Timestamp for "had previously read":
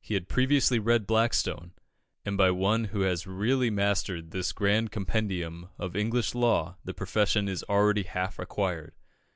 0.14-1.06